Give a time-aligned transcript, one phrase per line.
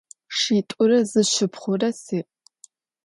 [0.35, 2.21] Şşit'ure zı şşıpxhure si'.